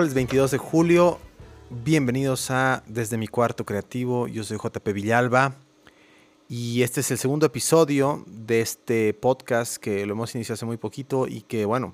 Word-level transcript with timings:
Miércoles 0.00 0.14
22 0.14 0.50
de 0.52 0.56
julio, 0.56 1.18
bienvenidos 1.68 2.50
a 2.50 2.82
Desde 2.86 3.18
mi 3.18 3.28
cuarto 3.28 3.66
creativo, 3.66 4.28
yo 4.28 4.44
soy 4.44 4.56
JP 4.56 4.94
Villalba. 4.94 5.56
Y 6.48 6.82
este 6.82 7.00
es 7.00 7.10
el 7.10 7.18
segundo 7.18 7.44
episodio 7.44 8.24
de 8.26 8.62
este 8.62 9.12
podcast 9.12 9.76
que 9.76 10.06
lo 10.06 10.14
hemos 10.14 10.34
iniciado 10.34 10.54
hace 10.54 10.64
muy 10.64 10.78
poquito 10.78 11.26
y 11.26 11.42
que 11.42 11.66
bueno, 11.66 11.92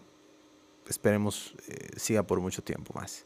esperemos 0.87 1.57
eh, 1.67 1.89
siga 1.97 2.23
por 2.23 2.39
mucho 2.39 2.63
tiempo 2.63 2.93
más. 2.95 3.25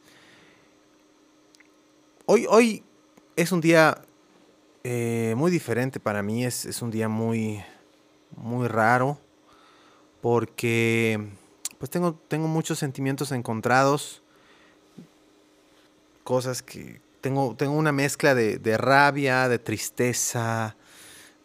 Hoy, 2.24 2.46
hoy 2.48 2.82
es 3.36 3.52
un 3.52 3.60
día 3.60 4.00
eh, 4.82 5.34
muy 5.36 5.50
diferente 5.50 6.00
para 6.00 6.22
mí, 6.22 6.46
es, 6.46 6.64
es 6.64 6.80
un 6.80 6.90
día 6.90 7.10
muy, 7.10 7.62
muy 8.34 8.66
raro 8.66 9.18
porque 10.22 11.20
pues 11.76 11.90
tengo, 11.90 12.14
tengo 12.28 12.48
muchos 12.48 12.78
sentimientos 12.78 13.30
encontrados 13.30 14.22
cosas 16.24 16.62
que 16.62 17.00
tengo, 17.20 17.54
tengo 17.56 17.72
una 17.72 17.92
mezcla 17.92 18.34
de, 18.34 18.58
de 18.58 18.76
rabia, 18.76 19.48
de 19.48 19.58
tristeza, 19.58 20.76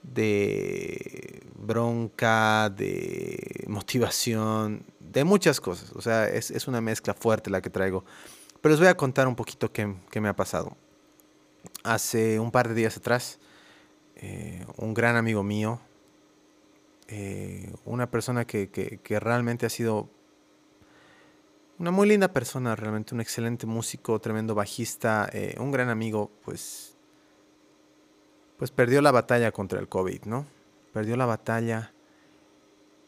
de 0.04 1.42
bronca, 1.58 2.70
de 2.70 3.64
motivación, 3.68 4.84
de 5.00 5.24
muchas 5.24 5.60
cosas. 5.60 5.92
O 5.94 6.02
sea, 6.02 6.28
es, 6.28 6.52
es 6.52 6.68
una 6.68 6.82
mezcla 6.82 7.14
fuerte 7.14 7.50
la 7.50 7.62
que 7.62 7.70
traigo. 7.70 8.06
Pero 8.62 8.72
les 8.74 8.80
voy 8.80 8.90
a 8.90 8.98
contar 8.98 9.28
un 9.28 9.36
poquito 9.36 9.72
qué, 9.72 9.94
qué 10.12 10.22
me 10.22 10.30
ha 10.30 10.36
pasado. 10.36 10.76
Hace 11.84 12.40
un 12.40 12.52
par 12.52 12.68
de 12.70 12.74
días 12.76 12.98
atrás, 12.98 13.40
eh, 14.16 14.66
un 14.78 14.94
gran 14.94 15.16
amigo 15.18 15.44
mío, 15.44 15.80
eh, 17.08 17.72
una 17.86 18.10
persona 18.10 18.46
que, 18.46 18.70
que- 18.70 19.00
que 19.04 19.20
realmente 19.20 19.66
ha 19.66 19.70
sido 19.70 20.10
una 21.78 21.92
muy 21.92 22.08
linda 22.08 22.32
persona, 22.32 22.76
realmente 22.76 23.14
un 23.14 23.22
excelente 23.22 23.66
músico, 23.66 24.20
tremendo 24.20 24.56
bajista, 24.56 25.30
eh, 25.34 25.56
un 25.60 25.72
gran 25.72 25.90
amigo, 25.90 26.32
pues, 26.44 26.96
pues 28.58 28.72
perdió 28.72 29.02
la 29.02 29.12
batalla 29.12 29.52
contra 29.52 29.80
el 29.80 29.90
COVID, 29.90 30.24
¿no? 30.26 30.46
Perdió 30.94 31.18
la 31.18 31.26
batalla 31.26 31.92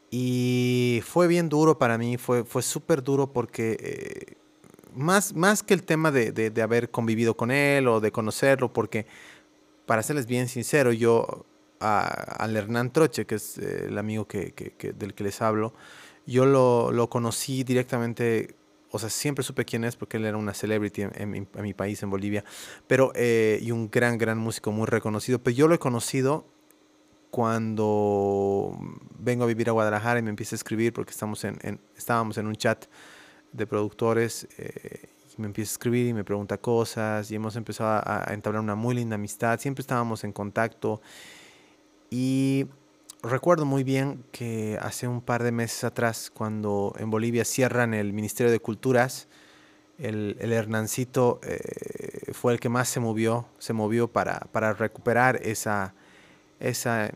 y 0.10 1.02
fue 1.06 1.28
bien 1.28 1.50
duro 1.50 1.78
para 1.78 1.98
mí, 1.98 2.18
fue, 2.18 2.44
fue 2.44 2.62
súper 2.62 3.04
duro 3.04 3.32
porque 3.32 3.78
eh, 3.80 4.36
más, 4.94 5.34
más 5.34 5.64
que 5.64 5.74
el 5.74 5.84
tema 5.84 6.12
de, 6.12 6.32
de- 6.32 6.62
haber 6.62 6.90
convivido 6.92 7.36
con 7.36 7.52
él 7.52 7.88
o 7.88 8.00
de 8.00 8.12
conocerlo, 8.12 8.72
porque 8.74 9.06
para 9.86 10.04
serles 10.04 10.26
bien 10.26 10.48
sincero, 10.50 10.92
yo 10.92 11.46
al 11.80 12.56
Hernán 12.58 12.92
Troche, 12.92 13.26
que 13.26 13.36
es 13.36 13.58
eh, 13.58 13.86
el 13.88 13.98
amigo 13.98 14.26
que- 14.28 14.54
del 14.98 15.14
que 15.14 15.24
les 15.24 15.42
hablo, 15.42 15.74
yo 16.28 16.46
lo, 16.46 16.92
lo 16.92 17.10
conocí 17.10 17.64
directamente, 17.64 18.56
o 18.92 19.00
sea, 19.00 19.10
siempre 19.10 19.44
supe 19.44 19.66
quién 19.66 19.84
es 19.86 19.96
porque 19.96 20.18
él 20.18 20.26
era 20.26 20.38
una 20.38 20.54
celebrity 20.54 21.04
en, 21.04 21.48
mi, 21.62 21.74
país, 21.74 22.04
en 22.04 22.10
Bolivia, 22.10 22.44
pero, 22.86 23.12
eh, 23.16 23.60
y 23.62 23.72
un 23.72 23.90
gran, 23.90 24.18
gran 24.18 24.38
músico 24.38 24.72
muy 24.72 24.86
reconocido, 24.86 25.40
pero 25.40 25.56
yo 25.56 25.68
lo 25.68 25.76
he 25.76 25.80
conocido 25.80 26.46
cuando 27.32 28.78
vengo 29.20 29.44
a 29.44 29.48
vivir 29.48 29.70
a 29.70 29.72
Guadalajara 29.72 30.20
y 30.20 30.24
me 30.24 30.30
empieza 30.30 30.56
a 30.56 30.58
escribir 30.58 30.94
porque 30.94 31.12
estamos 31.12 31.44
en, 31.44 31.58
en- 31.62 31.80
estábamos 31.96 32.38
en 32.38 32.48
un 32.48 32.56
chat 32.56 32.86
de 33.52 33.68
productores 33.68 34.48
eh, 34.58 35.10
y 35.38 35.42
me 35.42 35.48
empieza 35.48 35.72
a 35.72 35.74
escribir 35.74 36.08
y 36.08 36.14
me 36.14 36.24
pregunta 36.24 36.58
cosas 36.58 37.30
y 37.32 37.36
hemos 37.36 37.56
empezado 37.56 37.90
a, 38.04 38.30
a 38.30 38.34
entablar 38.34 38.62
una 38.62 38.76
muy 38.76 38.96
linda 38.96 39.16
amistad, 39.16 39.60
siempre 39.60 39.82
estábamos 39.82 40.24
en 40.24 40.32
contacto 40.34 41.02
y 42.10 42.66
recuerdo 43.24 43.66
muy 43.66 43.84
bien 43.84 44.24
que 44.32 44.78
hace 44.82 45.08
un 45.08 45.22
par 45.22 45.44
de 45.44 45.52
meses 45.52 45.84
atrás, 45.84 46.32
cuando 46.34 46.94
en 46.98 47.10
Bolivia 47.10 47.46
cierran 47.46 47.94
el 47.94 48.14
Ministerio 48.14 48.52
de 48.52 48.60
Culturas, 48.60 49.28
el, 49.98 50.36
Hernancito 50.40 51.40
eh, 51.44 52.32
fue 52.34 52.54
el 52.54 52.60
que 52.60 52.70
más 52.70 52.88
se 52.88 53.00
movió, 53.00 53.48
se 53.58 53.74
movió 53.74 54.08
para, 54.08 54.40
para 54.52 54.74
recuperar 54.74 55.38
esa, 55.42 55.96
esa, 56.60 57.12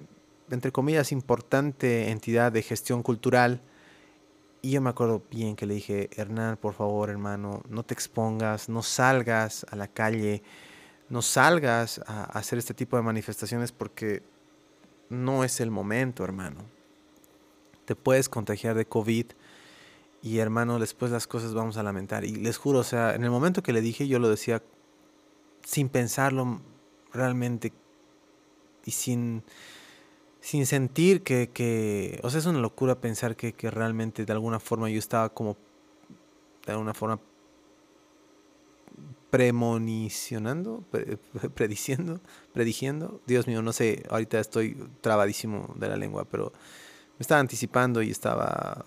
entre 0.49 0.71
comillas, 0.71 1.11
importante 1.11 2.09
entidad 2.09 2.51
de 2.51 2.63
gestión 2.63 3.03
cultural. 3.03 3.61
Y 4.63 4.71
yo 4.71 4.81
me 4.81 4.89
acuerdo 4.89 5.23
bien 5.29 5.55
que 5.55 5.65
le 5.65 5.75
dije, 5.75 6.09
Hernán, 6.15 6.57
por 6.57 6.73
favor, 6.73 7.09
hermano, 7.09 7.61
no 7.69 7.83
te 7.83 7.93
expongas, 7.93 8.69
no 8.69 8.83
salgas 8.83 9.65
a 9.69 9.75
la 9.75 9.87
calle, 9.87 10.43
no 11.09 11.21
salgas 11.21 11.99
a 12.07 12.23
hacer 12.23 12.59
este 12.59 12.73
tipo 12.73 12.95
de 12.97 13.03
manifestaciones 13.03 13.71
porque 13.71 14.23
no 15.11 15.43
es 15.43 15.59
el 15.59 15.69
momento, 15.69 16.23
hermano. 16.23 16.63
Te 17.85 17.95
puedes 17.95 18.29
contagiar 18.29 18.75
de 18.75 18.85
COVID 18.85 19.25
y, 20.21 20.37
hermano, 20.37 20.79
después 20.79 21.11
las 21.11 21.27
cosas 21.27 21.53
vamos 21.53 21.77
a 21.77 21.83
lamentar. 21.83 22.23
Y 22.23 22.35
les 22.35 22.57
juro, 22.57 22.79
o 22.79 22.83
sea, 22.83 23.13
en 23.13 23.23
el 23.23 23.29
momento 23.29 23.61
que 23.61 23.73
le 23.73 23.81
dije, 23.81 24.07
yo 24.07 24.19
lo 24.19 24.29
decía 24.29 24.63
sin 25.65 25.89
pensarlo 25.89 26.61
realmente 27.13 27.73
y 28.85 28.91
sin, 28.91 29.43
sin 30.39 30.65
sentir 30.65 31.23
que, 31.23 31.49
que, 31.49 32.19
o 32.23 32.29
sea, 32.29 32.39
es 32.39 32.45
una 32.45 32.59
locura 32.59 32.99
pensar 33.01 33.35
que, 33.35 33.53
que 33.53 33.69
realmente 33.69 34.25
de 34.25 34.31
alguna 34.31 34.59
forma 34.59 34.89
yo 34.89 34.97
estaba 34.97 35.29
como, 35.29 35.57
de 36.65 36.71
alguna 36.71 36.93
forma, 36.93 37.19
premonicionando, 39.31 40.83
pre- 40.91 41.17
prediciendo, 41.55 42.21
prediciendo. 42.53 43.21
Dios 43.25 43.47
mío, 43.47 43.61
no 43.63 43.73
sé, 43.73 44.03
ahorita 44.09 44.39
estoy 44.39 44.77
trabadísimo 45.01 45.73
de 45.77 45.89
la 45.89 45.95
lengua, 45.95 46.25
pero 46.25 46.51
me 47.17 47.21
estaba 47.21 47.39
anticipando 47.41 48.01
y 48.03 48.11
estaba 48.11 48.85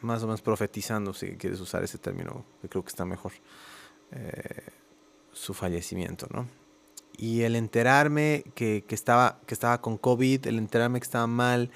más 0.00 0.22
o 0.22 0.26
menos 0.26 0.42
profetizando, 0.42 1.12
si 1.12 1.36
quieres 1.36 1.58
usar 1.60 1.82
ese 1.82 1.98
término, 1.98 2.44
que 2.62 2.68
creo 2.68 2.84
que 2.84 2.90
está 2.90 3.04
mejor, 3.04 3.32
eh, 4.12 4.62
su 5.32 5.54
fallecimiento, 5.54 6.28
¿no? 6.32 6.46
Y 7.16 7.42
el 7.42 7.56
enterarme 7.56 8.44
que, 8.54 8.84
que 8.86 8.94
estaba, 8.94 9.40
que 9.46 9.54
estaba 9.54 9.80
con 9.80 9.98
COVID, 9.98 10.46
el 10.46 10.58
enterarme 10.58 11.00
que 11.00 11.04
estaba 11.04 11.26
mal, 11.26 11.70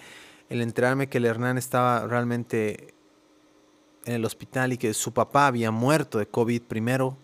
el 0.49 0.61
enterarme 0.61 1.09
que 1.09 1.19
el 1.19 1.25
Hernán 1.25 1.59
estaba 1.59 2.07
realmente 2.07 2.95
en 4.05 4.15
el 4.15 4.25
hospital 4.25 4.73
y 4.73 4.79
que 4.79 4.95
su 4.95 5.13
papá 5.13 5.49
había 5.49 5.73
muerto 5.73 6.19
de 6.19 6.27
COVID 6.27 6.63
primero, 6.63 7.19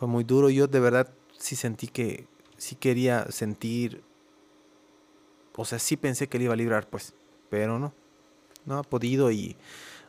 fue 0.00 0.08
muy 0.08 0.24
duro. 0.24 0.48
Yo 0.48 0.66
de 0.66 0.80
verdad 0.80 1.12
sí 1.38 1.54
sentí 1.56 1.86
que, 1.86 2.26
sí 2.56 2.74
quería 2.74 3.30
sentir, 3.30 4.02
o 5.54 5.64
sea, 5.66 5.78
sí 5.78 5.98
pensé 5.98 6.26
que 6.26 6.38
él 6.38 6.44
iba 6.44 6.54
a 6.54 6.56
librar, 6.56 6.88
pues, 6.88 7.12
pero 7.50 7.78
no, 7.78 7.92
no 8.64 8.78
ha 8.78 8.82
podido 8.82 9.30
y 9.30 9.56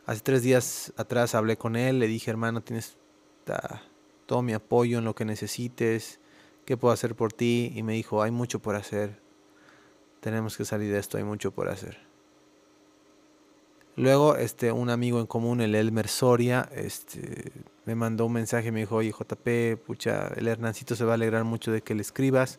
hace 0.06 0.22
tres 0.22 0.42
días 0.42 0.94
atrás 0.96 1.34
hablé 1.34 1.58
con 1.58 1.76
él, 1.76 1.98
le 1.98 2.06
dije, 2.06 2.30
hermano, 2.30 2.62
tienes 2.62 2.96
ta- 3.44 3.82
todo 4.24 4.40
mi 4.40 4.54
apoyo 4.54 4.96
en 4.98 5.04
lo 5.04 5.14
que 5.14 5.26
necesites, 5.26 6.20
¿qué 6.64 6.78
puedo 6.78 6.94
hacer 6.94 7.14
por 7.14 7.34
ti? 7.34 7.70
Y 7.76 7.82
me 7.82 7.92
dijo, 7.92 8.22
hay 8.22 8.30
mucho 8.30 8.60
por 8.60 8.76
hacer, 8.76 9.20
tenemos 10.20 10.56
que 10.56 10.64
salir 10.64 10.90
de 10.90 11.00
esto, 11.00 11.18
hay 11.18 11.24
mucho 11.24 11.50
por 11.50 11.68
hacer. 11.68 11.98
Luego, 13.96 14.36
este, 14.36 14.72
un 14.72 14.88
amigo 14.88 15.20
en 15.20 15.26
común, 15.26 15.60
el 15.60 15.74
Elmer 15.74 16.08
Soria, 16.08 16.68
este, 16.74 17.52
me 17.84 17.94
mandó 17.94 18.26
un 18.26 18.32
mensaje, 18.32 18.72
me 18.72 18.80
dijo, 18.80 18.96
oye, 18.96 19.12
JP, 19.12 19.84
pucha, 19.84 20.28
el 20.36 20.48
Hernancito 20.48 20.96
se 20.96 21.04
va 21.04 21.12
a 21.12 21.14
alegrar 21.14 21.44
mucho 21.44 21.70
de 21.72 21.82
que 21.82 21.94
le 21.94 22.00
escribas. 22.00 22.58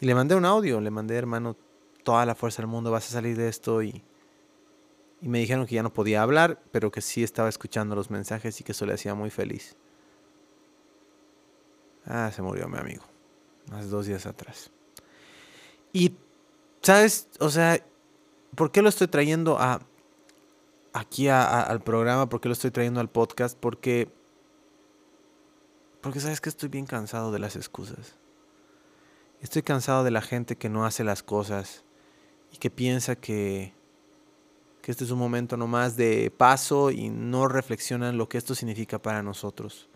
Y 0.00 0.06
le 0.06 0.14
mandé 0.14 0.34
un 0.34 0.44
audio, 0.44 0.80
le 0.80 0.90
mandé, 0.90 1.16
hermano, 1.16 1.56
toda 2.04 2.26
la 2.26 2.34
fuerza 2.34 2.60
del 2.60 2.66
mundo, 2.66 2.90
vas 2.90 3.08
a 3.08 3.12
salir 3.12 3.38
de 3.38 3.48
esto. 3.48 3.82
Y, 3.82 4.04
y 5.22 5.28
me 5.28 5.38
dijeron 5.38 5.66
que 5.66 5.76
ya 5.76 5.82
no 5.82 5.92
podía 5.92 6.22
hablar, 6.22 6.60
pero 6.72 6.90
que 6.90 7.00
sí 7.00 7.22
estaba 7.22 7.48
escuchando 7.48 7.96
los 7.96 8.10
mensajes 8.10 8.60
y 8.60 8.64
que 8.64 8.72
eso 8.72 8.84
le 8.84 8.92
hacía 8.92 9.14
muy 9.14 9.30
feliz. 9.30 9.76
Ah, 12.04 12.30
se 12.34 12.42
murió 12.42 12.68
mi 12.68 12.78
amigo, 12.78 13.02
hace 13.72 13.88
dos 13.88 14.06
días 14.06 14.26
atrás. 14.26 14.70
Y, 15.92 16.14
¿sabes? 16.82 17.28
O 17.40 17.48
sea, 17.48 17.82
¿por 18.54 18.70
qué 18.70 18.82
lo 18.82 18.90
estoy 18.90 19.08
trayendo 19.08 19.58
a 19.58 19.80
aquí 20.96 21.28
al 21.28 21.82
programa? 21.82 22.28
¿Por 22.28 22.40
qué 22.40 22.48
lo 22.48 22.54
estoy 22.54 22.70
trayendo 22.70 23.00
al 23.00 23.10
podcast? 23.10 23.56
Porque, 23.58 24.10
porque 26.00 26.20
sabes 26.20 26.40
que 26.40 26.48
estoy 26.48 26.70
bien 26.70 26.86
cansado 26.86 27.30
de 27.32 27.38
las 27.38 27.54
excusas. 27.54 28.16
Estoy 29.40 29.62
cansado 29.62 30.04
de 30.04 30.10
la 30.10 30.22
gente 30.22 30.56
que 30.56 30.70
no 30.70 30.86
hace 30.86 31.04
las 31.04 31.22
cosas 31.22 31.84
y 32.50 32.56
que 32.56 32.70
piensa 32.70 33.14
que, 33.14 33.74
que 34.80 34.90
este 34.90 35.04
es 35.04 35.10
un 35.10 35.18
momento 35.18 35.58
nomás 35.58 35.96
de 35.96 36.32
paso 36.34 36.90
y 36.90 37.10
no 37.10 37.46
reflexionan 37.46 38.16
lo 38.16 38.28
que 38.28 38.38
esto 38.38 38.54
significa 38.54 39.00
para 39.00 39.22
nosotros. 39.22 39.90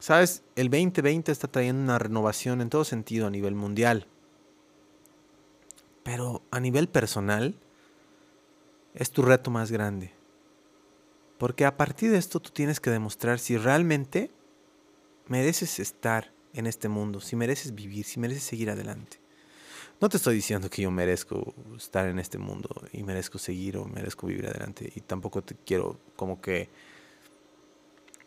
Sabes, 0.00 0.42
el 0.56 0.70
2020 0.70 1.30
está 1.30 1.46
trayendo 1.46 1.82
una 1.82 1.98
renovación 1.98 2.60
en 2.60 2.70
todo 2.70 2.84
sentido 2.84 3.28
a 3.28 3.30
nivel 3.30 3.54
mundial. 3.54 4.08
Pero 6.02 6.42
a 6.50 6.58
nivel 6.58 6.88
personal 6.88 7.54
es 8.94 9.10
tu 9.10 9.22
reto 9.22 9.50
más 9.50 9.70
grande. 9.70 10.12
Porque 11.38 11.64
a 11.64 11.76
partir 11.76 12.10
de 12.10 12.18
esto 12.18 12.40
tú 12.40 12.50
tienes 12.50 12.80
que 12.80 12.90
demostrar 12.90 13.38
si 13.38 13.56
realmente 13.56 14.30
mereces 15.26 15.78
estar 15.78 16.32
en 16.52 16.66
este 16.66 16.88
mundo, 16.88 17.20
si 17.20 17.36
mereces 17.36 17.74
vivir, 17.74 18.04
si 18.04 18.20
mereces 18.20 18.42
seguir 18.42 18.70
adelante. 18.70 19.18
No 20.00 20.08
te 20.08 20.16
estoy 20.16 20.34
diciendo 20.34 20.70
que 20.70 20.82
yo 20.82 20.90
merezco 20.90 21.54
estar 21.76 22.06
en 22.08 22.18
este 22.18 22.38
mundo 22.38 22.68
y 22.92 23.02
merezco 23.02 23.38
seguir 23.38 23.76
o 23.76 23.84
merezco 23.84 24.26
vivir 24.26 24.46
adelante. 24.46 24.90
Y 24.94 25.00
tampoco 25.00 25.42
te 25.42 25.54
quiero 25.54 25.98
como 26.16 26.40
que 26.40 26.68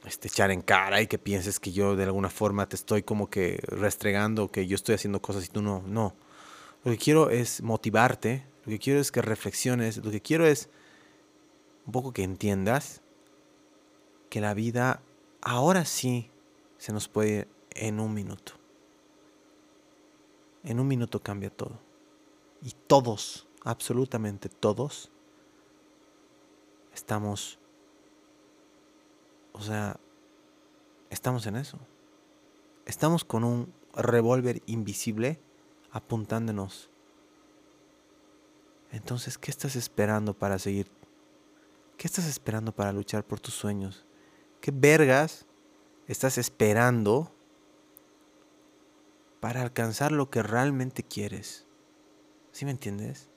este, 0.06 0.28
echar 0.28 0.52
en 0.52 0.62
cara 0.62 1.02
y 1.02 1.08
que 1.08 1.18
pienses 1.18 1.60
que 1.60 1.72
yo 1.72 1.96
de 1.96 2.04
alguna 2.04 2.30
forma 2.30 2.68
te 2.68 2.76
estoy 2.76 3.04
como 3.04 3.30
que 3.30 3.60
restregando, 3.64 4.52
que 4.52 4.68
yo 4.68 4.76
estoy 4.76 4.96
haciendo 4.96 5.22
cosas 5.22 5.46
y 5.46 5.50
tú 5.50 5.62
no. 5.62 5.84
No. 5.88 6.16
Lo 6.84 6.92
que 6.92 6.98
quiero 6.98 7.30
es 7.30 7.62
motivarte, 7.62 8.46
lo 8.66 8.70
que 8.72 8.80
quiero 8.80 9.00
es 9.00 9.12
que 9.12 9.22
reflexiones, 9.22 9.98
lo 9.98 10.12
que 10.12 10.22
quiero 10.22 10.46
es 10.46 10.70
un 11.86 11.92
poco 11.92 12.14
que 12.14 12.24
entiendas 12.24 13.02
que 14.30 14.42
la 14.42 14.54
vida 14.54 15.02
ahora 15.42 15.86
sí 15.86 16.32
se 16.78 16.94
nos 16.94 17.08
puede 17.08 17.30
ir 17.30 17.48
en 17.72 18.00
un 18.00 18.14
minuto 18.14 18.64
en 20.64 20.80
un 20.80 20.88
minuto 20.88 21.22
cambia 21.22 21.50
todo. 21.50 21.80
Y 22.62 22.72
todos, 22.88 23.48
absolutamente 23.64 24.50
todos, 24.50 25.12
estamos, 26.94 27.60
o 29.52 29.62
sea, 29.62 30.00
estamos 31.10 31.46
en 31.46 31.58
eso. 31.58 31.78
Estamos 32.86 33.26
con 33.26 33.44
un 33.44 33.74
revólver 33.94 34.62
invisible 34.66 35.40
apuntándonos. 35.92 36.90
Entonces, 38.94 39.38
¿qué 39.38 39.52
estás 39.52 39.76
esperando 39.76 40.34
para 40.34 40.58
seguir? 40.58 40.90
¿Qué 41.98 42.08
estás 42.08 42.26
esperando 42.26 42.72
para 42.72 42.94
luchar 42.94 43.26
por 43.26 43.42
tus 43.42 43.54
sueños? 43.54 44.06
¿Qué 44.62 44.72
vergas 44.74 45.46
estás 46.08 46.38
esperando 46.38 47.34
para 49.44 49.62
alcanzar 49.62 50.14
lo 50.14 50.30
que 50.30 50.42
realmente 50.42 51.04
quieres. 51.04 51.66
¿Sí 52.54 52.64
me 52.64 52.72
entiendes? 52.72 53.30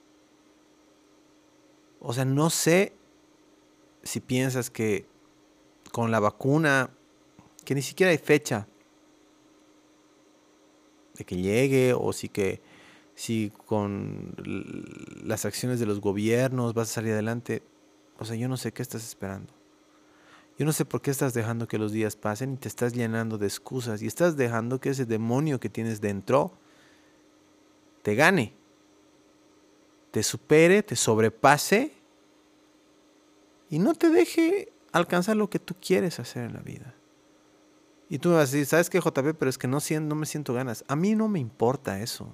O 1.99 2.13
sea, 2.13 2.23
no 2.23 2.49
sé 2.49 2.93
si 4.03 4.21
piensas 4.21 4.69
que 4.69 5.05
con 5.91 6.09
la 6.09 6.21
vacuna, 6.21 6.91
que 7.65 7.75
ni 7.75 7.81
siquiera 7.81 8.11
hay 8.11 8.17
fecha 8.19 8.69
de 11.15 11.25
que 11.25 11.35
llegue, 11.35 11.93
o 11.93 12.13
si 12.13 12.29
que 12.29 12.61
si 13.17 13.51
con 13.65 14.35
las 15.23 15.45
acciones 15.45 15.79
de 15.79 15.87
los 15.87 16.01
gobiernos 16.01 16.75
vas 16.75 16.91
a 16.91 16.93
salir 16.93 17.13
adelante. 17.13 17.63
O 18.19 18.25
sea, 18.25 18.35
yo 18.35 18.47
no 18.47 18.57
sé 18.57 18.71
qué 18.71 18.83
estás 18.83 19.03
esperando. 19.03 19.51
Yo 20.59 20.67
no 20.67 20.71
sé 20.71 20.85
por 20.85 21.01
qué 21.01 21.09
estás 21.09 21.33
dejando 21.33 21.67
que 21.67 21.79
los 21.79 21.91
días 21.91 22.15
pasen 22.15 22.53
y 22.53 22.57
te 22.57 22.67
estás 22.67 22.93
llenando 22.93 23.39
de 23.39 23.47
excusas 23.47 24.03
y 24.03 24.07
estás 24.07 24.37
dejando 24.37 24.79
que 24.79 24.89
ese 24.89 25.05
demonio 25.05 25.59
que 25.59 25.67
tienes 25.67 25.99
dentro 25.99 26.51
te 28.03 28.13
gane, 28.13 28.53
te 30.11 30.21
supere, 30.21 30.83
te 30.83 30.95
sobrepase 30.95 31.93
y 33.71 33.79
no 33.79 33.95
te 33.95 34.11
deje 34.11 34.71
alcanzar 34.91 35.37
lo 35.37 35.49
que 35.49 35.57
tú 35.57 35.75
quieres 35.81 36.19
hacer 36.19 36.43
en 36.43 36.53
la 36.53 36.61
vida. 36.61 36.93
Y 38.09 38.19
tú 38.19 38.29
me 38.29 38.35
vas 38.35 38.49
a 38.49 38.51
decir, 38.51 38.67
¿sabes 38.67 38.91
qué, 38.91 38.99
JP? 38.99 39.35
Pero 39.39 39.49
es 39.49 39.57
que 39.57 39.67
no, 39.67 39.79
no 40.01 40.15
me 40.15 40.27
siento 40.27 40.53
ganas. 40.53 40.85
A 40.87 40.95
mí 40.95 41.15
no 41.15 41.27
me 41.27 41.39
importa 41.39 41.99
eso. 41.99 42.31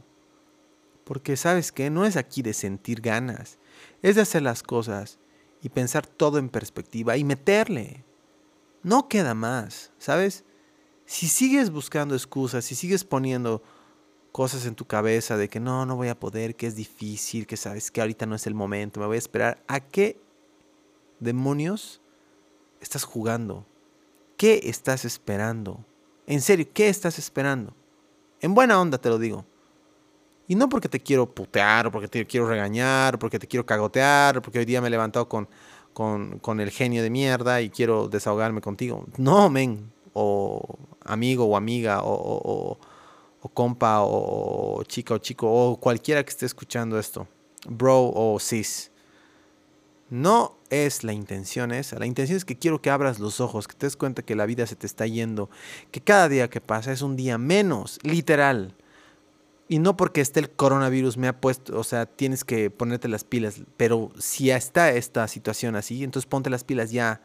Porque 1.04 1.36
sabes 1.38 1.72
qué, 1.72 1.90
no 1.90 2.06
es 2.06 2.16
aquí 2.16 2.42
de 2.42 2.54
sentir 2.54 3.02
ganas, 3.02 3.58
es 4.02 4.16
de 4.16 4.22
hacer 4.22 4.42
las 4.42 4.64
cosas 4.64 5.20
y 5.62 5.70
pensar 5.70 6.08
todo 6.08 6.38
en 6.38 6.50
perspectiva 6.50 7.18
y 7.18 7.24
meterle 7.24 8.04
no 8.84 9.08
queda 9.08 9.34
más, 9.34 9.92
¿sabes? 9.98 10.44
Si 11.06 11.28
sigues 11.28 11.72
buscando 11.72 12.16
excusas, 12.16 12.66
si 12.66 12.76
sigues 12.76 13.04
poniendo 13.04 13.64
cosas 14.32 14.66
en 14.66 14.76
tu 14.76 14.86
cabeza 14.86 15.38
de 15.38 15.48
que 15.48 15.60
no, 15.60 15.86
no 15.86 15.96
voy 15.96 16.10
a 16.10 16.20
poder, 16.20 16.56
que 16.56 16.68
es 16.68 16.76
difícil, 16.76 17.48
que 17.48 17.58
sabes 17.58 17.92
que 17.92 18.02
ahorita 18.02 18.26
no 18.26 18.36
es 18.36 18.46
el 18.46 18.54
momento, 18.54 19.00
me 19.00 19.06
voy 19.06 19.16
a 19.16 19.20
esperar, 19.20 19.64
¿a 19.68 19.80
qué 19.80 20.20
demonios 21.20 22.02
estás 22.82 23.04
jugando? 23.04 23.66
¿Qué 24.38 24.62
estás 24.66 25.06
esperando? 25.06 25.86
En 26.28 26.42
serio, 26.42 26.68
¿qué 26.74 26.90
estás 26.90 27.20
esperando? 27.20 27.74
En 28.42 28.54
buena 28.54 28.80
onda 28.80 28.98
te 28.98 29.10
lo 29.10 29.18
digo. 29.18 29.46
Y 30.48 30.56
no 30.56 30.68
porque 30.70 30.90
te 30.90 31.00
quiero 31.00 31.34
putear, 31.34 31.88
o 31.88 31.92
porque 31.92 32.08
te 32.08 32.26
quiero 32.26 32.48
regañar, 32.48 33.16
o 33.16 33.20
porque 33.20 33.40
te 33.40 33.48
quiero 33.48 33.66
cagotear, 33.66 34.38
o 34.38 34.42
porque 34.42 34.60
hoy 34.60 34.66
día 34.66 34.82
me 34.82 34.88
he 34.88 34.92
levantado 34.92 35.30
con 35.30 35.48
con, 35.94 36.60
el 36.60 36.72
genio 36.72 37.04
de 37.04 37.10
mierda 37.10 37.62
y 37.62 37.70
quiero 37.70 38.10
desahogarme 38.10 38.62
contigo. 38.62 39.06
No, 39.18 39.50
men. 39.50 39.92
O 40.14 40.78
amigo 41.06 41.46
o 41.46 41.58
amiga 41.58 42.04
o, 42.04 42.78
o, 43.42 43.50
compa 43.50 44.02
o 44.02 44.84
chica 44.84 45.16
o 45.16 45.18
chico 45.18 45.52
o 45.52 45.78
cualquiera 45.78 46.24
que 46.24 46.30
esté 46.30 46.46
escuchando 46.46 47.00
esto. 47.00 47.28
Bro 47.68 48.12
o 48.14 48.40
sis. 48.40 48.92
No 50.10 50.58
es 50.70 51.04
la 51.04 51.14
intención 51.14 51.72
esa. 51.72 51.98
La 51.98 52.06
intención 52.06 52.38
es 52.38 52.46
que 52.46 52.58
quiero 52.58 52.82
que 52.82 52.92
abras 52.92 53.20
los 53.20 53.40
ojos, 53.40 53.68
que 53.68 53.76
te 53.76 53.88
des 53.88 53.98
cuenta 53.98 54.22
que 54.22 54.36
la 54.36 54.46
vida 54.46 54.68
se 54.68 54.76
te 54.76 54.86
está 54.86 55.08
yendo, 55.08 55.50
que 55.90 56.02
cada 56.02 56.30
día 56.30 56.50
que 56.50 56.62
pasa 56.62 56.92
es 56.92 57.02
un 57.02 57.16
día 57.16 57.38
menos, 57.40 58.00
literal. 58.04 58.76
Y 59.74 59.80
no 59.80 59.98
porque 59.98 60.22
esté 60.22 60.40
el 60.40 60.52
coronavirus 60.52 61.18
me 61.18 61.28
ha 61.28 61.42
puesto, 61.42 61.80
o 61.80 61.84
sea, 61.84 62.06
tienes 62.06 62.44
que 62.44 62.70
ponerte 62.70 63.08
las 63.08 63.24
pilas, 63.24 63.64
pero 63.76 64.12
si 64.20 64.52
está 64.52 64.92
esta 64.92 65.28
situación 65.28 65.76
así, 65.76 66.04
entonces 66.04 66.30
ponte 66.30 66.52
las 66.52 66.64
pilas 66.64 66.92
ya, 66.92 67.24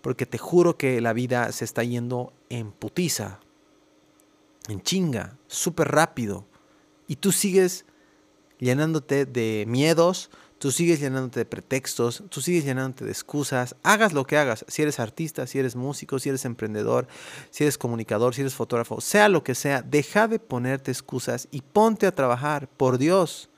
porque 0.00 0.26
te 0.26 0.38
juro 0.38 0.76
que 0.76 1.00
la 1.00 1.12
vida 1.12 1.52
se 1.52 1.64
está 1.64 1.84
yendo 1.84 2.32
en 2.48 2.72
putiza, 2.72 3.38
en 4.66 4.82
chinga, 4.82 5.38
súper 5.46 5.86
rápido, 5.92 6.46
y 7.06 7.14
tú 7.14 7.30
sigues 7.30 7.84
llenándote 8.58 9.24
de 9.24 9.64
miedos, 9.68 10.32
Tú 10.58 10.72
sigues 10.72 10.98
llenándote 10.98 11.40
de 11.40 11.44
pretextos, 11.44 12.24
tú 12.30 12.40
sigues 12.40 12.64
llenándote 12.64 13.04
de 13.04 13.12
excusas, 13.12 13.76
hagas 13.84 14.12
lo 14.12 14.26
que 14.26 14.36
hagas, 14.36 14.64
si 14.66 14.82
eres 14.82 14.98
artista, 14.98 15.46
si 15.46 15.60
eres 15.60 15.76
músico, 15.76 16.18
si 16.18 16.30
eres 16.30 16.44
emprendedor, 16.44 17.06
si 17.50 17.62
eres 17.62 17.78
comunicador, 17.78 18.34
si 18.34 18.40
eres 18.40 18.54
fotógrafo, 18.54 19.00
sea 19.00 19.28
lo 19.28 19.44
que 19.44 19.54
sea, 19.54 19.82
deja 19.82 20.26
de 20.26 20.40
ponerte 20.40 20.90
excusas 20.90 21.46
y 21.52 21.60
ponte 21.60 22.06
a 22.08 22.14
trabajar, 22.14 22.68
por 22.68 22.98
Dios. 22.98 23.50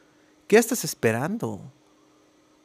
¿Qué 0.46 0.58
estás 0.58 0.84
esperando? 0.84 1.72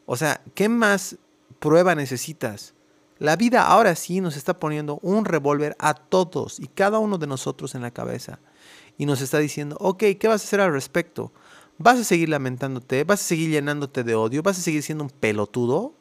O 0.05 0.17
sea, 0.17 0.41
¿qué 0.53 0.67
más 0.67 1.15
prueba 1.59 1.95
necesitas? 1.95 2.73
La 3.17 3.37
vida 3.37 3.65
ahora 3.65 3.95
sí 3.95 4.19
nos 4.19 4.35
está 4.35 4.59
poniendo 4.59 4.99
un 5.01 5.23
revólver 5.23 5.77
a 5.79 5.93
todos 5.93 6.59
y 6.59 6.67
cada 6.67 6.99
uno 6.99 7.17
de 7.17 7.27
nosotros 7.27 7.73
en 7.73 7.81
la 7.81 7.91
cabeza 7.91 8.39
y 8.97 9.05
nos 9.05 9.21
está 9.21 9.39
diciendo, 9.39 9.77
ok, 9.79 10.03
¿qué 10.19 10.27
vas 10.27 10.41
a 10.41 10.45
hacer 10.45 10.59
al 10.59 10.73
respecto? 10.73 11.31
Vas 11.77 11.99
a 11.99 12.03
seguir 12.03 12.29
lamentándote, 12.29 13.03
vas 13.03 13.21
a 13.21 13.23
seguir 13.23 13.49
llenándote 13.49 14.03
de 14.03 14.15
odio, 14.15 14.43
vas 14.43 14.57
a 14.59 14.61
seguir 14.61 14.83
siendo 14.83 15.03
un 15.03 15.09
pelotudo, 15.09 15.93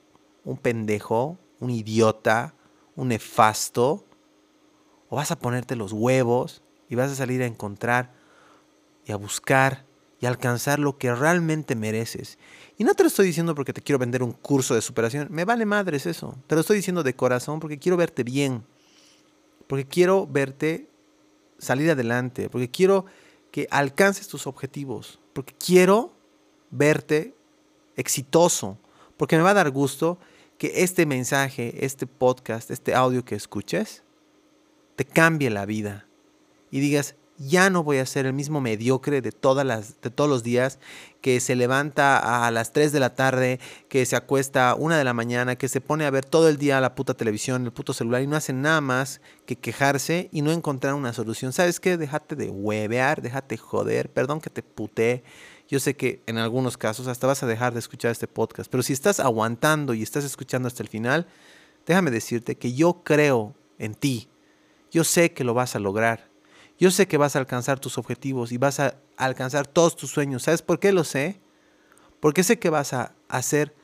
un 0.45 0.57
pendejo, 0.57 1.38
un 1.61 1.71
idiota, 1.71 2.54
un 2.97 3.09
nefasto, 3.09 4.04
o 5.09 5.16
vas 5.16 5.31
a 5.31 5.38
ponerte 5.38 5.76
los 5.76 5.93
huevos 5.93 6.62
y 6.88 6.95
vas 6.95 7.11
a 7.11 7.14
salir 7.14 7.43
a 7.43 7.47
encontrar 7.47 8.12
y 9.07 9.12
a 9.12 9.16
buscar 9.16 9.85
y 10.21 10.26
alcanzar 10.26 10.78
lo 10.78 10.97
que 10.97 11.14
realmente 11.14 11.75
mereces. 11.75 12.38
Y 12.78 12.85
no 12.85 12.95
te 12.95 13.02
lo 13.02 13.09
estoy 13.09 13.26
diciendo 13.26 13.54
porque 13.54 13.73
te 13.73 13.83
quiero 13.83 13.99
vender 13.99 14.23
un 14.23 14.33
curso 14.33 14.75
de 14.75 14.81
superación, 14.81 15.28
me 15.31 15.45
vale 15.45 15.66
madres 15.66 16.07
eso, 16.07 16.37
te 16.47 16.54
lo 16.54 16.61
estoy 16.61 16.76
diciendo 16.76 17.02
de 17.02 17.14
corazón 17.14 17.61
porque 17.61 17.78
quiero 17.78 17.97
verte 17.97 18.23
bien, 18.23 18.64
porque 19.66 19.87
quiero 19.87 20.26
verte 20.26 20.88
salir 21.59 21.90
adelante, 21.90 22.49
porque 22.49 22.71
quiero 22.71 23.07
que 23.54 23.68
alcances 23.70 24.26
tus 24.26 24.49
objetivos, 24.49 25.20
porque 25.32 25.54
quiero 25.54 26.12
verte 26.73 27.37
exitoso, 27.94 28.80
porque 29.16 29.37
me 29.37 29.44
va 29.44 29.50
a 29.50 29.54
dar 29.54 29.70
gusto 29.70 30.18
que 30.58 30.82
este 30.82 31.06
mensaje, 31.06 31.87
este 31.87 32.08
podcast, 32.08 32.73
este 32.73 32.96
audio 32.96 33.25
que 33.25 33.37
escuches, 33.37 34.02
te 34.96 35.04
cambie 35.04 35.50
la 35.50 35.66
vida 35.66 36.08
y 36.73 36.80
digas, 36.80 37.14
ya 37.38 37.69
no 37.71 37.83
voy 37.83 37.99
a 37.99 38.07
ser 38.07 38.26
el 38.26 38.33
mismo 38.33 38.61
mediocre 38.61 39.21
de, 39.21 39.33
todas 39.33 39.67
las, 39.67 40.00
de 40.00 40.11
todos 40.11 40.31
los 40.31 40.43
días 40.43 40.79
que 41.21 41.41
se 41.41 41.57
levanta 41.57 42.47
a 42.47 42.50
las 42.50 42.73
3 42.73 42.93
de 42.93 43.00
la 43.00 43.14
tarde, 43.14 43.59
que 43.88 44.05
se 44.07 44.14
acuesta 44.14 44.71
a 44.71 44.75
1 44.75 44.97
de 44.97 45.05
la 45.05 45.14
mañana, 45.14 45.57
que 45.57 45.69
se 45.69 45.81
pone 45.81 46.05
a 46.05 46.11
ver 46.11 46.25
todo 46.25 46.49
el 46.49 46.59
día 46.59 46.81
la 46.81 46.95
puta 46.95 47.14
televisión, 47.14 47.64
el 47.64 47.73
puto 47.73 47.93
celular 47.93 48.23
y 48.23 48.26
no 48.26 48.37
hace 48.37 48.53
nada 48.53 48.81
más 48.81 49.21
que 49.47 49.57
quejarse 49.57 50.29
y 50.33 50.43
no 50.43 50.53
encontrar 50.53 50.95
una 50.95 51.12
solución. 51.12 51.53
¿Sabes 51.53 51.81
qué? 51.81 51.97
Déjate 51.97 52.37
de 52.37 52.50
huevear, 52.50 53.23
déjate 53.23 53.57
joder, 53.57 54.12
perdón 54.12 54.41
que 54.41 54.50
te 54.50 54.62
puté 54.62 55.25
Yo 55.67 55.81
sé 55.81 55.97
que 55.97 56.23
en 56.26 56.37
algunos 56.38 56.76
casos 56.76 57.09
hasta 57.09 57.26
vas 57.26 57.43
a 57.43 57.47
dejar 57.47 57.73
de 57.73 57.81
escuchar 57.81 58.11
este 58.11 58.29
podcast, 58.29 58.71
pero 58.71 58.83
si 58.83 58.93
estás 58.93 59.19
aguantando 59.19 59.95
y 59.95 60.03
estás 60.03 60.25
escuchando 60.25 60.69
hasta 60.69 60.83
el 60.83 60.88
final, 60.88 61.26
déjame 61.87 62.11
decirte 62.11 62.57
que 62.57 62.75
yo 62.75 63.03
creo 63.03 63.55
en 63.79 63.95
ti. 63.95 64.29
Yo 64.91 65.05
sé 65.05 65.33
que 65.33 65.43
lo 65.43 65.55
vas 65.55 65.75
a 65.75 65.81
lograr. 65.81 66.34
Yo 66.78 66.90
sé 66.90 67.07
que 67.07 67.19
vas 67.19 67.37
a 67.37 67.38
alcanzar 67.38 67.78
tus 67.78 67.99
objetivos 67.99 68.52
y 68.52 68.59
vas 68.59 68.81
a 68.81 68.97
alcanzar 69.16 69.66
todos 69.66 69.97
tus 69.97 70.11
sueños. 70.11 70.43
¿Sabes 70.43 70.62
por 70.62 70.81
qué 70.81 70.93
lo 70.93 71.04
sé? 71.04 71.40
Porque 72.21 72.43
sé 72.43 72.59
que 72.59 72.71
vas 72.71 72.93
a 72.93 73.14
hacer 73.28 73.75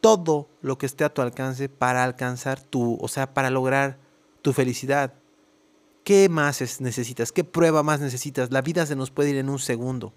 todo 0.00 0.48
lo 0.60 0.78
que 0.78 0.86
esté 0.86 1.04
a 1.04 1.12
tu 1.12 1.22
alcance 1.22 1.68
para 1.68 2.04
alcanzar 2.04 2.60
tu, 2.60 2.98
o 3.00 3.08
sea, 3.08 3.32
para 3.34 3.50
lograr 3.50 3.98
tu 4.42 4.52
felicidad. 4.52 5.14
¿Qué 6.04 6.28
más 6.28 6.80
necesitas? 6.80 7.32
¿Qué 7.32 7.44
prueba 7.44 7.82
más 7.82 8.00
necesitas? 8.00 8.50
La 8.50 8.62
vida 8.62 8.86
se 8.86 8.96
nos 8.96 9.10
puede 9.10 9.30
ir 9.30 9.36
en 9.36 9.48
un 9.48 9.58
segundo. 9.58 10.12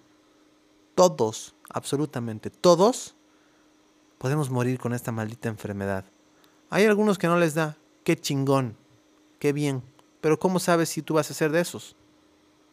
Todos, 0.96 1.56
absolutamente 1.70 2.50
todos, 2.50 3.15
podemos 4.18 4.50
morir 4.50 4.80
con 4.80 4.94
esta 4.94 5.12
maldita 5.12 5.50
enfermedad. 5.50 6.06
Hay 6.70 6.86
algunos 6.86 7.18
que 7.18 7.27
no 7.27 7.38
les 7.38 7.56
da. 7.56 7.77
Qué 8.03 8.15
chingón. 8.15 8.77
Qué 9.39 9.51
bien. 9.51 9.84
Pero 10.22 10.39
¿cómo 10.39 10.60
sabes 10.60 10.89
si 10.89 11.01
tú 11.01 11.15
vas 11.15 11.30
a 11.32 11.34
ser 11.34 11.51
de 11.51 11.62
esos? 11.62 11.96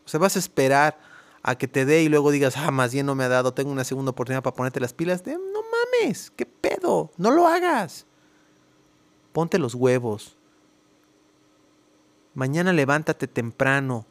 O 0.09 0.11
sea, 0.11 0.21
vas 0.21 0.37
a 0.37 0.39
esperar 0.39 0.99
a 1.43 1.59
que 1.59 1.69
te 1.69 1.85
dé 1.85 2.03
y 2.03 2.09
luego 2.09 2.31
digas, 2.31 2.57
ah, 2.57 2.71
más 2.71 2.95
bien 2.95 3.05
no 3.05 3.15
me 3.15 3.25
ha 3.25 3.29
dado, 3.29 3.53
tengo 3.53 3.71
una 3.71 3.85
segunda 3.85 4.13
oportunidad 4.13 4.43
para 4.43 4.57
ponerte 4.57 4.81
las 4.81 4.95
pilas. 4.95 5.23
De, 5.23 5.35
no 5.35 5.61
mames, 6.01 6.33
¿qué 6.35 6.47
pedo? 6.47 7.11
No 7.19 7.31
lo 7.31 7.47
hagas. 7.47 8.07
Ponte 9.35 9.59
los 9.59 9.75
huevos. 9.75 10.39
Mañana 12.33 12.73
levántate 12.73 13.27
temprano, 13.27 14.07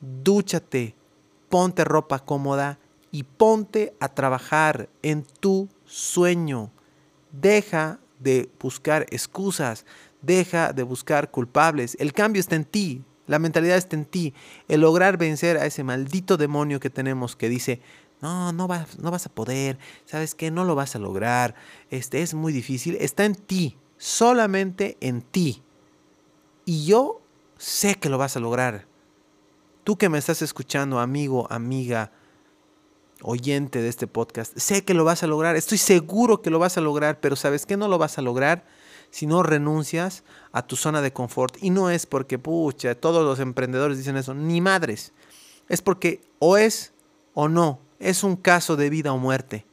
dúchate, 0.00 0.94
ponte 1.50 1.84
ropa 1.84 2.20
cómoda 2.20 2.78
y 3.10 3.24
ponte 3.24 3.94
a 4.00 4.08
trabajar 4.08 4.88
en 5.02 5.22
tu 5.22 5.68
sueño. 5.84 6.70
Deja 7.30 7.98
de 8.20 8.48
buscar 8.58 9.04
excusas, 9.10 9.84
deja 10.22 10.72
de 10.72 10.82
buscar 10.82 11.30
culpables. 11.30 11.94
El 12.00 12.14
cambio 12.14 12.40
está 12.40 12.56
en 12.56 12.64
ti, 12.64 13.04
la 13.26 13.38
mentalidad 13.38 13.76
está 13.76 13.96
en 13.96 14.04
ti. 14.04 14.34
El 14.68 14.80
lograr 14.80 15.16
vencer 15.16 15.58
a 15.58 15.66
ese 15.66 15.84
maldito 15.84 16.36
demonio 16.36 16.80
que 16.80 16.90
tenemos 16.90 17.36
que 17.36 17.48
dice, 17.48 17.80
no, 18.20 18.52
no 18.52 18.68
vas, 18.68 18.98
no 18.98 19.10
vas 19.10 19.26
a 19.26 19.30
poder, 19.30 19.78
¿sabes 20.06 20.34
qué? 20.34 20.50
No 20.50 20.64
lo 20.64 20.74
vas 20.74 20.94
a 20.94 20.98
lograr, 20.98 21.54
este 21.90 22.22
es 22.22 22.34
muy 22.34 22.52
difícil, 22.52 22.96
está 23.00 23.24
en 23.24 23.34
ti, 23.34 23.76
solamente 23.98 24.96
en 25.00 25.22
ti. 25.22 25.62
Y 26.64 26.84
yo 26.86 27.20
sé 27.58 27.96
que 27.96 28.08
lo 28.08 28.18
vas 28.18 28.36
a 28.36 28.40
lograr. 28.40 28.86
Tú 29.82 29.96
que 29.96 30.08
me 30.08 30.18
estás 30.18 30.42
escuchando, 30.42 31.00
amigo, 31.00 31.48
amiga, 31.50 32.12
oyente 33.22 33.82
de 33.82 33.88
este 33.88 34.06
podcast, 34.06 34.56
sé 34.56 34.84
que 34.84 34.94
lo 34.94 35.04
vas 35.04 35.24
a 35.24 35.26
lograr, 35.26 35.56
estoy 35.56 35.78
seguro 35.78 36.42
que 36.42 36.50
lo 36.50 36.60
vas 36.60 36.76
a 36.76 36.80
lograr, 36.80 37.20
pero 37.20 37.34
¿sabes 37.34 37.66
qué? 37.66 37.76
No 37.76 37.88
lo 37.88 37.98
vas 37.98 38.18
a 38.18 38.22
lograr 38.22 38.64
si 39.12 39.26
no 39.26 39.42
renuncias 39.42 40.24
a 40.52 40.66
tu 40.66 40.74
zona 40.74 41.02
de 41.02 41.12
confort. 41.12 41.56
Y 41.60 41.68
no 41.70 41.90
es 41.90 42.06
porque, 42.06 42.38
pucha, 42.38 42.94
todos 42.94 43.24
los 43.24 43.38
emprendedores 43.40 43.98
dicen 43.98 44.16
eso, 44.16 44.34
ni 44.34 44.60
madres. 44.60 45.12
Es 45.68 45.82
porque 45.82 46.22
o 46.38 46.56
es 46.56 46.94
o 47.34 47.48
no, 47.48 47.78
es 48.00 48.24
un 48.24 48.36
caso 48.36 48.74
de 48.74 48.88
vida 48.88 49.12
o 49.12 49.18
muerte. 49.18 49.66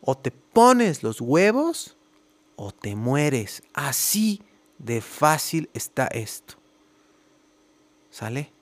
O 0.00 0.18
te 0.18 0.32
pones 0.32 1.04
los 1.04 1.20
huevos 1.20 1.96
o 2.56 2.72
te 2.72 2.96
mueres. 2.96 3.62
Así 3.74 4.42
de 4.78 5.00
fácil 5.00 5.70
está 5.72 6.08
esto. 6.08 6.54
¿Sale? 8.10 8.52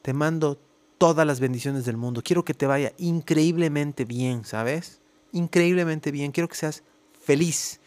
Te 0.00 0.14
mando 0.14 0.58
todas 0.96 1.26
las 1.26 1.40
bendiciones 1.40 1.84
del 1.84 1.98
mundo. 1.98 2.22
Quiero 2.24 2.42
que 2.42 2.54
te 2.54 2.66
vaya 2.66 2.94
increíblemente 2.96 4.06
bien, 4.06 4.46
¿sabes? 4.46 5.02
Increíblemente 5.32 6.10
bien. 6.10 6.32
Quiero 6.32 6.48
que 6.48 6.56
seas 6.56 6.84
feliz 7.20 7.80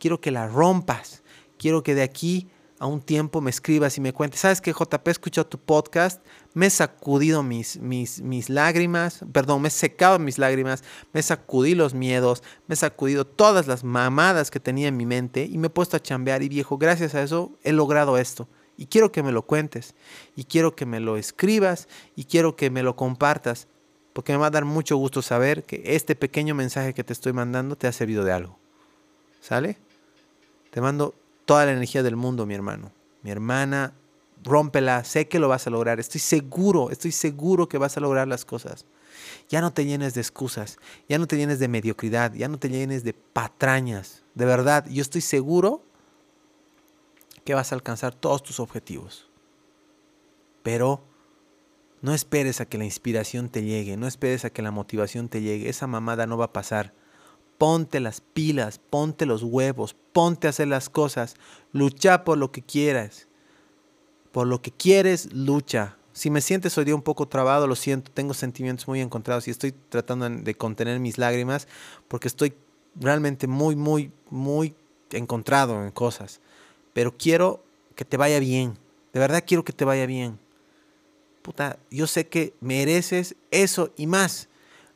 quiero 0.00 0.20
que 0.20 0.32
la 0.32 0.48
rompas, 0.48 1.22
quiero 1.58 1.84
que 1.84 1.94
de 1.94 2.02
aquí 2.02 2.48
a 2.80 2.86
un 2.86 3.02
tiempo 3.02 3.42
me 3.42 3.50
escribas 3.50 3.98
y 3.98 4.00
me 4.00 4.14
cuentes, 4.14 4.40
¿sabes 4.40 4.62
que 4.62 4.72
JP 4.72 5.06
he 5.06 5.10
escuchado 5.10 5.46
tu 5.46 5.58
podcast? 5.58 6.24
Me 6.54 6.66
he 6.66 6.70
sacudido 6.70 7.42
mis, 7.42 7.78
mis, 7.78 8.22
mis 8.22 8.48
lágrimas, 8.48 9.20
perdón, 9.32 9.60
me 9.60 9.68
he 9.68 9.70
secado 9.70 10.18
mis 10.18 10.38
lágrimas, 10.38 10.82
me 11.12 11.22
sacudí 11.22 11.74
los 11.74 11.92
miedos, 11.92 12.42
me 12.66 12.72
he 12.72 12.76
sacudido 12.76 13.26
todas 13.26 13.66
las 13.66 13.84
mamadas 13.84 14.50
que 14.50 14.60
tenía 14.60 14.88
en 14.88 14.96
mi 14.96 15.04
mente 15.04 15.44
y 15.44 15.58
me 15.58 15.66
he 15.66 15.70
puesto 15.70 15.98
a 15.98 16.00
chambear 16.00 16.42
y 16.42 16.48
viejo, 16.48 16.78
gracias 16.78 17.14
a 17.14 17.22
eso 17.22 17.52
he 17.62 17.72
logrado 17.72 18.16
esto. 18.16 18.48
Y 18.78 18.86
quiero 18.86 19.12
que 19.12 19.22
me 19.22 19.30
lo 19.30 19.42
cuentes, 19.42 19.94
y 20.34 20.44
quiero 20.44 20.74
que 20.74 20.86
me 20.86 21.00
lo 21.00 21.18
escribas, 21.18 21.86
y 22.16 22.24
quiero 22.24 22.56
que 22.56 22.70
me 22.70 22.82
lo 22.82 22.96
compartas, 22.96 23.68
porque 24.14 24.32
me 24.32 24.38
va 24.38 24.46
a 24.46 24.50
dar 24.50 24.64
mucho 24.64 24.96
gusto 24.96 25.20
saber 25.20 25.64
que 25.64 25.82
este 25.84 26.16
pequeño 26.16 26.54
mensaje 26.54 26.94
que 26.94 27.04
te 27.04 27.12
estoy 27.12 27.34
mandando 27.34 27.76
te 27.76 27.88
ha 27.88 27.92
servido 27.92 28.24
de 28.24 28.32
algo. 28.32 28.58
¿Sale? 29.42 29.89
Te 30.70 30.80
mando 30.80 31.14
toda 31.44 31.66
la 31.66 31.72
energía 31.72 32.02
del 32.02 32.16
mundo, 32.16 32.46
mi 32.46 32.54
hermano. 32.54 32.92
Mi 33.22 33.30
hermana, 33.30 33.94
rómpela, 34.42 35.04
sé 35.04 35.28
que 35.28 35.38
lo 35.38 35.48
vas 35.48 35.66
a 35.66 35.70
lograr. 35.70 36.00
Estoy 36.00 36.20
seguro, 36.20 36.90
estoy 36.90 37.12
seguro 37.12 37.68
que 37.68 37.78
vas 37.78 37.96
a 37.96 38.00
lograr 38.00 38.28
las 38.28 38.44
cosas. 38.44 38.86
Ya 39.48 39.60
no 39.60 39.72
te 39.72 39.84
llenes 39.84 40.14
de 40.14 40.20
excusas, 40.20 40.78
ya 41.08 41.18
no 41.18 41.26
te 41.26 41.36
llenes 41.36 41.58
de 41.58 41.68
mediocridad, 41.68 42.32
ya 42.32 42.48
no 42.48 42.58
te 42.58 42.68
llenes 42.68 43.04
de 43.04 43.12
patrañas. 43.12 44.22
De 44.34 44.44
verdad, 44.44 44.86
yo 44.88 45.02
estoy 45.02 45.20
seguro 45.20 45.82
que 47.44 47.54
vas 47.54 47.72
a 47.72 47.74
alcanzar 47.74 48.14
todos 48.14 48.42
tus 48.42 48.60
objetivos. 48.60 49.28
Pero 50.62 51.04
no 52.00 52.14
esperes 52.14 52.60
a 52.60 52.66
que 52.66 52.78
la 52.78 52.84
inspiración 52.84 53.48
te 53.48 53.62
llegue, 53.62 53.96
no 53.96 54.06
esperes 54.06 54.44
a 54.44 54.50
que 54.50 54.62
la 54.62 54.70
motivación 54.70 55.28
te 55.28 55.42
llegue. 55.42 55.68
Esa 55.68 55.86
mamada 55.86 56.26
no 56.26 56.38
va 56.38 56.46
a 56.46 56.52
pasar 56.52 56.94
ponte 57.60 58.00
las 58.00 58.22
pilas, 58.22 58.78
ponte 58.78 59.26
los 59.26 59.42
huevos, 59.42 59.94
ponte 60.14 60.46
a 60.46 60.50
hacer 60.50 60.66
las 60.68 60.88
cosas, 60.88 61.34
lucha 61.72 62.24
por 62.24 62.38
lo 62.38 62.52
que 62.52 62.62
quieras. 62.62 63.28
Por 64.32 64.46
lo 64.46 64.62
que 64.62 64.70
quieres, 64.70 65.30
lucha. 65.34 65.98
Si 66.14 66.30
me 66.30 66.40
sientes 66.40 66.78
hoy 66.78 66.86
día 66.86 66.94
un 66.94 67.02
poco 67.02 67.28
trabado, 67.28 67.66
lo 67.66 67.76
siento, 67.76 68.10
tengo 68.12 68.32
sentimientos 68.32 68.88
muy 68.88 69.02
encontrados 69.02 69.46
y 69.46 69.50
estoy 69.50 69.72
tratando 69.90 70.30
de 70.30 70.54
contener 70.54 71.00
mis 71.00 71.18
lágrimas 71.18 71.68
porque 72.08 72.28
estoy 72.28 72.54
realmente 72.94 73.46
muy, 73.46 73.76
muy, 73.76 74.10
muy 74.30 74.74
encontrado 75.10 75.84
en 75.84 75.90
cosas. 75.90 76.40
Pero 76.94 77.14
quiero 77.14 77.62
que 77.94 78.06
te 78.06 78.16
vaya 78.16 78.40
bien. 78.40 78.78
De 79.12 79.20
verdad 79.20 79.44
quiero 79.46 79.64
que 79.66 79.74
te 79.74 79.84
vaya 79.84 80.06
bien. 80.06 80.38
Puta, 81.42 81.78
yo 81.90 82.06
sé 82.06 82.26
que 82.26 82.54
mereces 82.60 83.36
eso 83.50 83.92
y 83.98 84.06
más. 84.06 84.48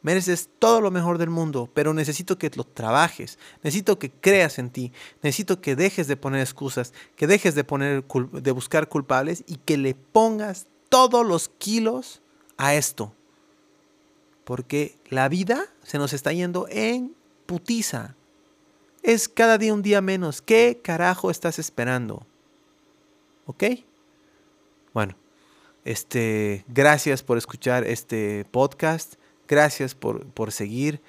Mereces 0.04 0.50
todo 0.58 0.82
lo 0.82 0.90
mejor 0.90 1.16
del 1.16 1.30
mundo, 1.30 1.70
pero 1.73 1.94
necesito 1.94 2.37
que 2.37 2.50
lo 2.54 2.64
trabajes, 2.64 3.38
necesito 3.62 3.99
que 3.99 4.11
creas 4.11 4.58
en 4.58 4.68
ti, 4.68 4.92
necesito 5.23 5.62
que 5.62 5.76
dejes 5.76 6.06
de 6.08 6.18
poner 6.18 6.42
excusas, 6.42 6.92
que 7.16 7.26
dejes 7.26 7.54
de, 7.54 7.64
poner, 7.64 8.04
de 8.04 8.50
buscar 8.52 8.90
culpables 8.90 9.44
y 9.46 9.56
que 9.56 9.78
le 9.78 9.94
pongas 9.94 10.66
todos 10.90 11.26
los 11.26 11.49
kilos 11.49 12.20
a 12.58 12.75
esto. 12.75 13.14
Porque 14.44 14.99
la 15.08 15.30
vida 15.30 15.68
se 15.82 15.96
nos 15.96 16.12
está 16.12 16.34
yendo 16.34 16.66
en 16.68 17.16
putiza. 17.46 18.14
Es 19.02 19.26
cada 19.26 19.56
día 19.56 19.73
un 19.73 19.80
día 19.80 20.02
menos. 20.02 20.42
¿Qué 20.42 20.80
carajo 20.84 21.30
estás 21.30 21.58
esperando? 21.58 22.26
¿Ok? 23.46 23.64
Bueno, 24.92 25.16
este, 25.87 26.66
gracias 26.68 27.23
por 27.23 27.38
escuchar 27.38 27.84
este 27.84 28.44
podcast. 28.50 29.14
Gracias 29.48 29.94
por, 29.94 30.26
por 30.26 30.52
seguir 30.52 31.00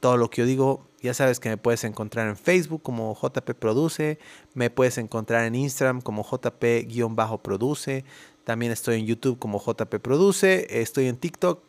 todo 0.00 0.16
lo 0.16 0.30
que 0.30 0.42
yo 0.42 0.46
digo. 0.46 0.86
Ya 1.02 1.14
sabes 1.14 1.40
que 1.40 1.48
me 1.48 1.56
puedes 1.56 1.84
encontrar 1.84 2.28
en 2.28 2.36
Facebook 2.36 2.82
como 2.82 3.14
JP 3.14 3.50
Produce, 3.58 4.18
me 4.54 4.70
puedes 4.70 4.96
encontrar 4.98 5.44
en 5.44 5.54
Instagram 5.54 6.00
como 6.00 6.24
JP-Produce, 6.24 8.04
también 8.44 8.72
estoy 8.72 9.00
en 9.00 9.06
YouTube 9.06 9.38
como 9.38 9.62
JP 9.62 9.96
Produce, 10.00 10.66
estoy 10.80 11.08
en 11.08 11.16
TikTok 11.16 11.62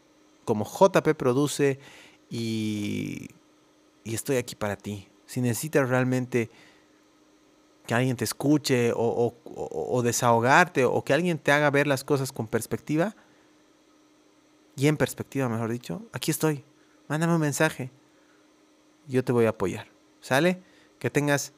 como 0.46 0.66
JP 0.66 1.18
Produce 1.18 1.80
y, 2.30 3.28
y 4.06 4.16
estoy 4.16 4.38
aquí 4.38 4.56
para 4.56 4.78
ti. 4.78 5.10
Si 5.26 5.42
necesitas 5.42 5.90
realmente 5.90 6.50
que 7.86 7.94
alguien 7.94 8.16
te 8.16 8.24
escuche 8.24 8.94
o, 8.94 8.98
o, 8.98 9.36
o, 9.44 10.02
desahogarte 10.02 10.86
o 10.86 11.04
que 11.04 11.14
alguien 11.14 11.38
te 11.38 11.52
haga 11.52 11.70
ver 11.70 11.88
las 11.88 12.04
cosas 12.04 12.32
con 12.32 12.48
perspectiva, 12.48 13.16
y 14.76 14.88
en 14.88 14.98
perspectiva, 14.98 15.50
mejor 15.50 15.72
dicho, 15.72 16.04
aquí 16.12 16.32
estoy. 16.32 16.64
Mándame 17.08 17.36
un 17.36 17.42
mensaje. 17.42 17.92
Yo 19.08 19.24
te 19.24 19.32
voy 19.32 19.46
a 19.46 19.50
apoyar. 19.50 19.88
¿Sale? 20.22 20.62
Que 21.00 21.10
tengas 21.10 21.54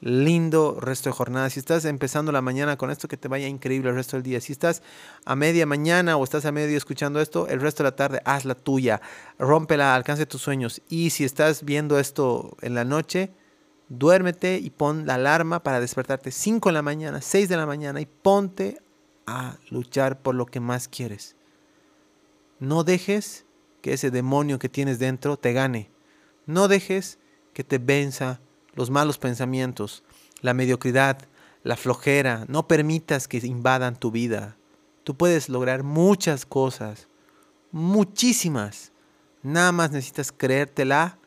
lindo 0.00 0.78
resto 0.80 1.08
de 1.08 1.14
jornada. 1.14 1.50
Si 1.50 1.60
estás 1.60 1.84
empezando 1.84 2.32
la 2.32 2.42
mañana 2.42 2.76
con 2.76 2.90
esto, 2.90 3.08
que 3.08 3.16
te 3.16 3.28
vaya 3.28 3.46
increíble 3.46 3.90
el 3.90 3.96
resto 3.96 4.16
del 4.16 4.24
día. 4.24 4.40
Si 4.40 4.52
estás 4.52 4.82
a 5.24 5.36
media 5.36 5.66
mañana 5.66 6.16
o 6.16 6.24
estás 6.24 6.44
a 6.44 6.52
medio 6.52 6.76
escuchando 6.76 7.20
esto, 7.20 7.46
el 7.48 7.60
resto 7.60 7.82
de 7.82 7.90
la 7.90 7.96
tarde 7.96 8.20
haz 8.24 8.44
la 8.44 8.54
tuya. 8.54 9.00
Rómpela, 9.38 9.94
alcance 9.94 10.26
tus 10.26 10.42
sueños. 10.42 10.82
Y 10.88 11.10
si 11.10 11.24
estás 11.24 11.64
viendo 11.64 11.98
esto 11.98 12.56
en 12.62 12.74
la 12.74 12.84
noche, 12.84 13.30
duérmete 13.88 14.58
y 14.58 14.70
pon 14.70 15.06
la 15.06 15.14
alarma 15.14 15.62
para 15.62 15.80
despertarte 15.80 16.30
5 16.32 16.68
de 16.70 16.72
la 16.72 16.82
mañana, 16.82 17.20
6 17.20 17.48
de 17.48 17.56
la 17.56 17.66
mañana 17.66 18.00
y 18.00 18.06
ponte 18.06 18.80
a 19.26 19.56
luchar 19.70 20.20
por 20.20 20.34
lo 20.34 20.46
que 20.46 20.60
más 20.60 20.88
quieres. 20.88 21.35
No 22.58 22.84
dejes 22.84 23.44
que 23.82 23.92
ese 23.92 24.10
demonio 24.10 24.58
que 24.58 24.68
tienes 24.68 24.98
dentro 24.98 25.36
te 25.36 25.52
gane. 25.52 25.90
No 26.46 26.68
dejes 26.68 27.18
que 27.52 27.64
te 27.64 27.78
venza 27.78 28.40
los 28.74 28.90
malos 28.90 29.18
pensamientos, 29.18 30.02
la 30.40 30.54
mediocridad, 30.54 31.18
la 31.62 31.76
flojera. 31.76 32.44
No 32.48 32.66
permitas 32.66 33.28
que 33.28 33.38
invadan 33.38 33.96
tu 33.96 34.10
vida. 34.10 34.56
Tú 35.04 35.16
puedes 35.16 35.48
lograr 35.48 35.82
muchas 35.82 36.46
cosas, 36.46 37.08
muchísimas. 37.70 38.92
Nada 39.42 39.72
más 39.72 39.90
necesitas 39.90 40.32
creértela, 40.32 41.18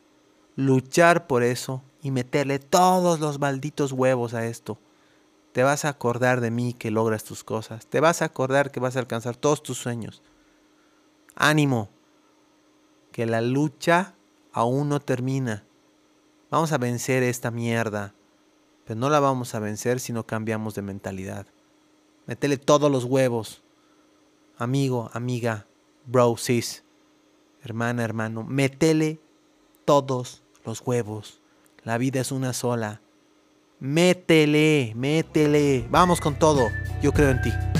luchar 0.56 1.26
por 1.26 1.42
eso 1.42 1.82
y 2.02 2.10
meterle 2.10 2.58
todos 2.58 3.20
los 3.20 3.38
malditos 3.38 3.92
huevos 3.92 4.34
a 4.34 4.46
esto. 4.46 4.78
Te 5.52 5.62
vas 5.62 5.84
a 5.84 5.90
acordar 5.90 6.40
de 6.40 6.50
mí 6.50 6.74
que 6.74 6.90
logras 6.90 7.24
tus 7.24 7.44
cosas. 7.44 7.86
Te 7.86 8.00
vas 8.00 8.22
a 8.22 8.26
acordar 8.26 8.70
que 8.70 8.80
vas 8.80 8.96
a 8.96 9.00
alcanzar 9.00 9.36
todos 9.36 9.62
tus 9.62 9.78
sueños. 9.78 10.22
Ánimo, 11.42 11.88
que 13.12 13.24
la 13.24 13.40
lucha 13.40 14.14
aún 14.52 14.90
no 14.90 15.00
termina. 15.00 15.64
Vamos 16.50 16.70
a 16.72 16.76
vencer 16.78 17.22
esta 17.22 17.50
mierda, 17.50 18.14
pero 18.84 19.00
no 19.00 19.08
la 19.08 19.20
vamos 19.20 19.54
a 19.54 19.58
vencer 19.58 20.00
si 20.00 20.12
no 20.12 20.26
cambiamos 20.26 20.74
de 20.74 20.82
mentalidad. 20.82 21.46
Métele 22.26 22.58
todos 22.58 22.92
los 22.92 23.06
huevos. 23.06 23.62
Amigo, 24.58 25.10
amiga, 25.14 25.66
bro, 26.04 26.36
sis, 26.36 26.84
hermana, 27.62 28.04
hermano, 28.04 28.44
métele 28.44 29.18
todos 29.86 30.42
los 30.66 30.82
huevos. 30.84 31.40
La 31.84 31.96
vida 31.96 32.20
es 32.20 32.32
una 32.32 32.52
sola. 32.52 33.00
Métele, 33.78 34.92
métele. 34.94 35.86
Vamos 35.90 36.20
con 36.20 36.38
todo. 36.38 36.68
Yo 37.00 37.12
creo 37.12 37.30
en 37.30 37.40
ti. 37.40 37.79